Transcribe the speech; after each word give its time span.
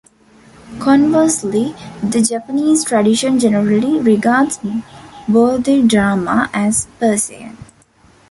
Conversely, 0.79 1.75
the 2.01 2.23
Japanese 2.23 2.83
tradition 2.83 3.37
generally 3.37 3.99
regards 3.99 4.59
Bodhidharma 5.27 6.49
as 6.55 6.87
Persian. 6.99 7.55